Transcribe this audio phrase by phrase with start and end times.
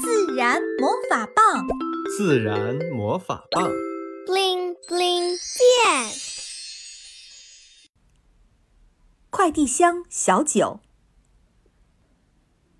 [0.00, 1.66] 自然魔法棒，
[2.16, 3.68] 自然魔法棒
[4.26, 6.12] ，bling bling 变。
[9.30, 10.80] 快递箱小九，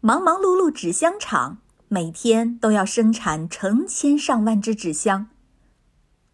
[0.00, 1.58] 忙忙碌碌纸箱厂
[1.88, 5.28] 每天都要生产成千上万只纸箱。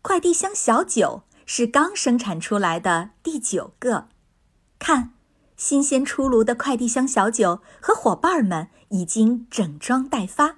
[0.02, 4.08] 快递箱小九是刚生产出来的第九个，
[4.78, 5.12] 看。
[5.56, 10.56] 新鲜出炉的快递箱小九和伙伴们已经整装待发。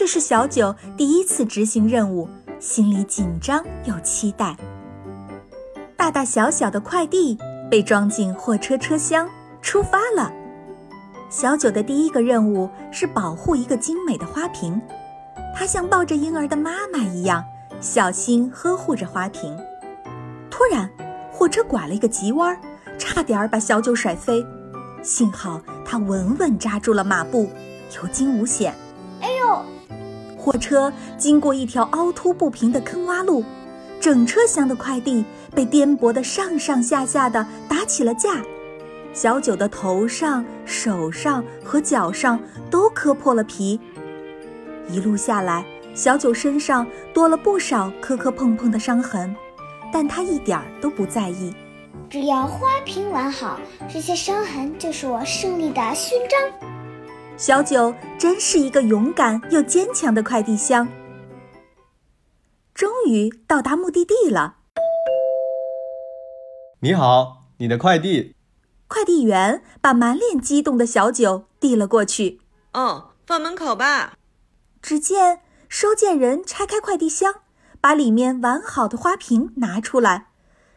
[0.00, 2.26] 这是小九第一次执行任务，
[2.58, 4.56] 心里紧张又期待。
[5.94, 7.36] 大大小小的快递
[7.70, 9.28] 被装进货车车厢，
[9.60, 10.32] 出发了。
[11.28, 14.80] 小九的第一个任务是保护一个精美的花瓶，
[15.54, 17.44] 他像抱着婴儿的妈妈一样，
[17.78, 19.54] 小心呵护着花瓶。
[20.50, 20.88] 突然，
[21.30, 22.58] 货车拐了一个急弯。
[22.96, 24.42] 差点把小九甩飞，
[25.02, 27.50] 幸好他稳稳扎住了马步，
[27.96, 28.74] 有惊无险。
[29.20, 29.62] 哎呦！
[30.40, 33.44] 货车经过一条凹凸不平的坑洼路，
[34.00, 35.22] 整车厢的快递
[35.54, 38.42] 被颠簸的上上下下的打起了架，
[39.12, 43.78] 小九的头上、手上和脚上都磕破了皮。
[44.88, 49.36] 一路下来，小九身上多了不少磕磕碰碰的伤痕，
[49.92, 51.54] 但他一点儿都不在意。
[52.08, 53.60] 只要花瓶完好，
[53.92, 56.69] 这些伤痕就是我胜利的勋章。
[57.40, 60.86] 小九真是一个勇敢又坚强的快递箱。
[62.74, 64.56] 终于到达目的地了。
[66.80, 68.36] 你好，你的快递。
[68.88, 72.42] 快递员把满脸激动的小九递了过去。
[72.74, 74.18] 哦，放门口吧。
[74.82, 77.36] 只见收件人拆开快递箱，
[77.80, 80.26] 把里面完好的花瓶拿出来，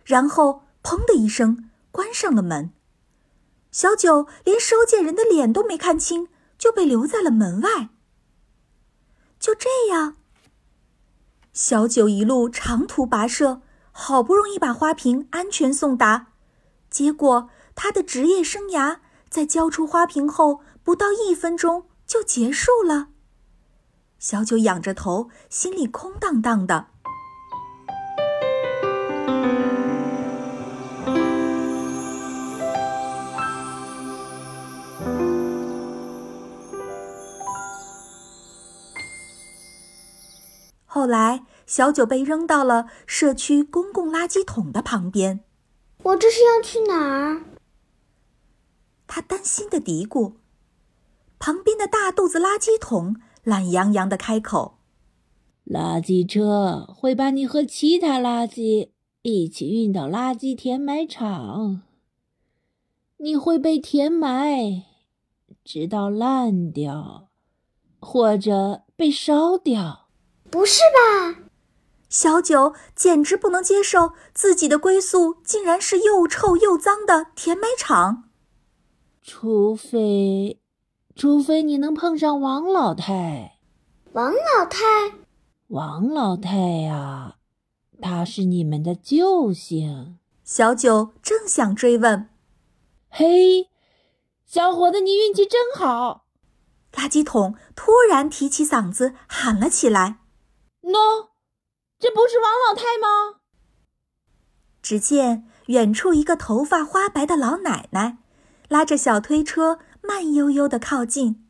[0.05, 0.63] 然后。
[0.81, 2.73] 砰的一声，关上了门。
[3.71, 6.27] 小九连收件人的脸都没看清，
[6.63, 7.89] 就被留在了门外。
[9.37, 10.15] 就这样，
[11.51, 13.61] 小九一路长途跋涉，
[13.91, 16.27] 好不容易把花瓶安全送达，
[16.89, 18.99] 结果他的职业生涯
[19.29, 23.09] 在交出花瓶后不到一分钟就结束了。
[24.17, 26.91] 小九仰着头，心里空荡荡的。
[40.95, 45.39] 后来，小九被扔到了社区公共垃圾桶的旁边。
[46.03, 47.41] 我这是要去哪儿？
[49.07, 50.33] 他担心的嘀咕。
[51.39, 54.77] 旁边的大肚子垃圾桶懒洋洋的开口
[55.65, 58.89] ：“垃圾车会把你和其他垃圾
[59.23, 61.81] 一起运到垃圾填埋场。
[63.17, 64.83] 你会被填埋，
[65.65, 67.29] 直到烂掉，
[67.99, 70.01] 或者被烧掉。”
[70.53, 71.49] 不是吧，
[72.09, 78.25] 小九简直不能接受自己的归宿竟然是又臭又脏的填埋场。
[79.23, 80.61] 除非，
[81.15, 83.57] 除非你能碰上王老太。
[84.11, 84.77] 王老太，
[85.69, 87.37] 王老太呀，
[87.99, 90.19] 她是你们的救星。
[90.43, 92.29] 小九正想追问，
[93.09, 93.69] 嘿，
[94.45, 96.27] 小伙子，你运气真好！
[96.91, 100.19] 垃圾桶突然提起嗓子喊了起来。
[100.83, 101.29] 喏，
[101.97, 103.39] 这不是王老太吗？
[104.81, 108.17] 只见远处一个头发花白的老奶奶，
[108.67, 111.47] 拉着小推车慢悠悠的靠近。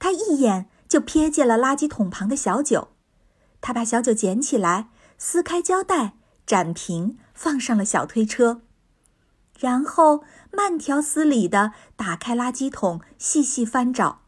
[0.00, 2.88] 她一眼就瞥见了垃圾桶旁的小九，
[3.60, 8.62] 她把小九捡起来，撕开胶带，展平，放上了小推车，
[9.56, 14.22] 然后慢条斯理的打开垃圾桶，细细翻找。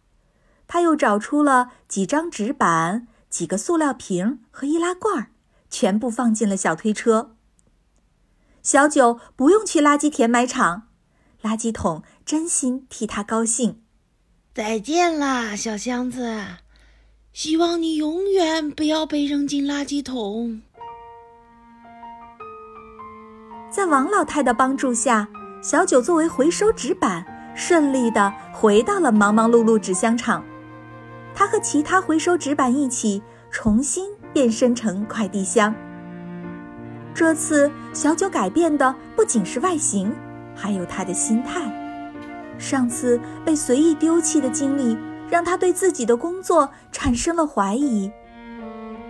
[0.68, 3.08] 他又找出了几张纸板。
[3.36, 5.26] 几个塑料瓶和易拉罐，
[5.68, 7.36] 全部放进了小推车。
[8.62, 10.84] 小九不用去垃圾填埋场，
[11.42, 13.82] 垃圾桶真心替他高兴。
[14.54, 16.46] 再见啦，小箱子！
[17.34, 20.62] 希望你永远不要被扔进垃圾桶。
[23.70, 25.28] 在王老太的帮助下，
[25.62, 30.42] 小九作为回收纸板，顺利的回到了忙忙碌碌纸箱厂。
[31.36, 35.72] 他和其他回收纸板一起重新变身成快递箱。
[37.14, 40.10] 这次小九改变的不仅是外形，
[40.54, 41.60] 还有他的心态。
[42.58, 44.96] 上次被随意丢弃的经历，
[45.28, 48.10] 让他对自己的工作产生了怀疑。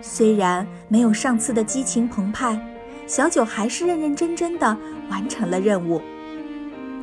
[0.01, 2.59] 虽然没有上次的激情澎湃，
[3.07, 4.77] 小九还是认认真真的
[5.09, 6.01] 完成了任务。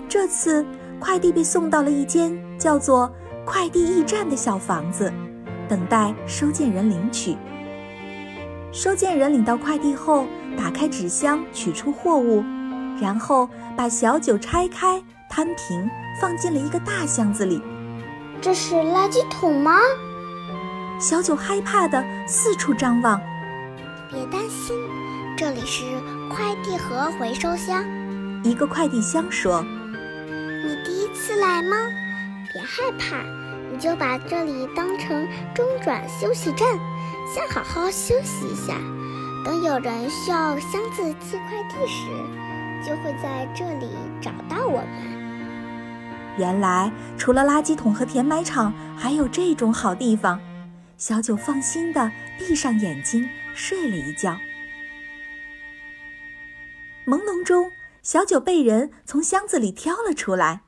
[0.06, 0.64] 这次
[1.00, 3.10] 快递被送到了一间叫做……
[3.44, 5.12] 快递驿站的小房子，
[5.68, 7.36] 等待收件人领取。
[8.72, 10.26] 收件人领到快递后，
[10.56, 12.42] 打开纸箱，取出货物，
[13.00, 15.88] 然后把小九拆开，摊平，
[16.20, 17.62] 放进了一个大箱子里。
[18.40, 19.78] 这是垃圾桶吗？
[20.98, 23.20] 小九害怕的四处张望。
[24.10, 24.76] 别担心，
[25.36, 25.84] 这里是
[26.30, 27.84] 快递盒回收箱。
[28.42, 29.62] 一个快递箱说
[30.66, 31.76] ：“你第一次来吗？
[32.54, 33.24] 别害怕，
[33.68, 36.78] 你就把这里当成中转休息站，
[37.26, 38.74] 先好好休息一下。
[39.44, 42.06] 等有人需要箱子寄快递时，
[42.86, 43.90] 就会在这里
[44.20, 45.24] 找到我们。”
[46.38, 50.40] 原来，除了垃圾桶和填埋场，还有这种好地方。
[50.96, 54.38] 小九放心的闭上眼睛睡了一觉。
[57.04, 57.68] 朦胧中，
[58.00, 60.60] 小九被人从箱子里挑了出来。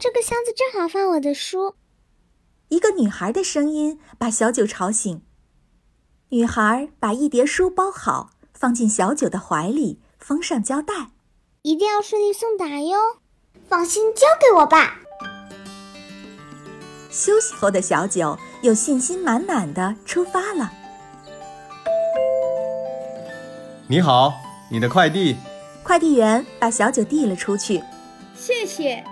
[0.00, 1.74] 这个箱子正好放我的书。
[2.68, 5.20] 一个女孩的声音把小九吵醒。
[6.30, 11.10] 女孩把一叠书包好，放进小九的怀里，封上胶带。
[11.62, 12.96] 一定要顺利送达哟！
[13.68, 15.00] 放心，交给我吧。
[17.10, 20.72] 休息后的小九又信心满满的出发了。
[23.86, 24.32] 你好，
[24.70, 25.36] 你的快递。
[25.82, 27.82] 快递员把小九递了出去。
[28.34, 29.04] 谢谢。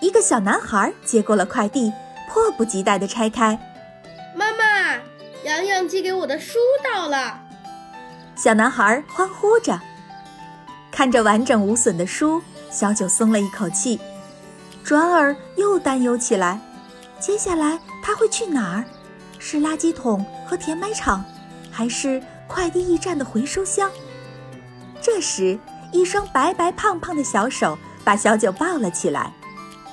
[0.00, 1.92] 一个小男孩接过了快递，
[2.28, 3.58] 迫不及待地拆开。
[4.34, 4.94] 妈妈，
[5.44, 7.40] 洋洋寄给我的书到了。
[8.36, 9.80] 小男孩欢呼着，
[10.92, 12.40] 看着完整无损的书，
[12.70, 13.98] 小九松了一口气。
[14.84, 16.60] 转而又担忧起来。
[17.18, 18.84] 接下来他会去哪儿？
[19.40, 21.24] 是垃圾桶和填埋场，
[21.70, 23.90] 还是快递驿站的回收箱？
[25.02, 25.58] 这时，
[25.90, 29.32] 一双白白胖胖的小手把小九抱了起来。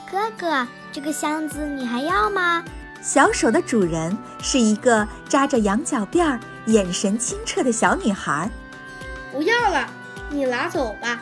[0.09, 2.63] 哥哥，这个箱子你还要吗？
[3.01, 8.49] 小手的主人是一个扎着羊角辫儿、眼神清澈的小女孩。
[9.31, 9.87] 不要了，
[10.29, 11.19] 你拿走吧。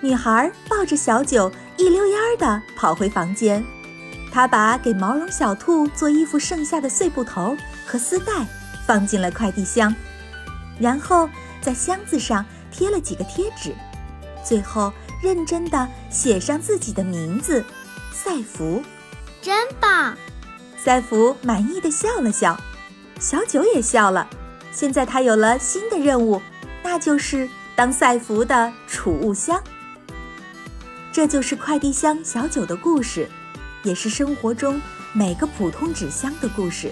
[0.00, 3.64] 女孩抱着小九，一溜烟儿地跑回房间。
[4.32, 7.56] 她把给毛绒小兔做衣服剩下的碎布头
[7.86, 8.46] 和丝带
[8.86, 9.94] 放进了快递箱，
[10.78, 11.28] 然后
[11.60, 13.74] 在箱子上贴了几个贴纸，
[14.42, 14.92] 最后
[15.22, 17.64] 认真地写上自己的名字——
[18.14, 18.80] 赛福。
[19.42, 20.16] 真棒！
[20.78, 22.56] 赛福满意的笑了笑，
[23.18, 24.28] 小九也笑了。
[24.70, 26.40] 现在他有了新的任务，
[26.84, 29.60] 那就是当赛福的储物箱。
[31.12, 33.28] 这就是快递箱小九的故事。
[33.82, 34.80] 也是生活中
[35.12, 36.90] 每个普通纸箱的故事。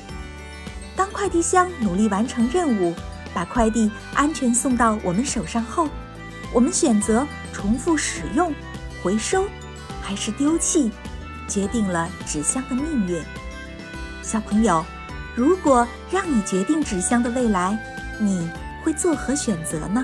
[0.94, 2.94] 当快递箱努力完成任务，
[3.32, 5.88] 把快递安全送到我们手上后，
[6.52, 8.52] 我们选择重复使用、
[9.02, 9.46] 回收，
[10.02, 10.90] 还是丢弃，
[11.52, 13.22] 决定了纸箱的命运。
[14.22, 14.82] 小朋友，
[15.34, 17.78] 如果让你决定纸箱的未来，
[18.18, 18.48] 你
[18.82, 20.02] 会作何选择呢？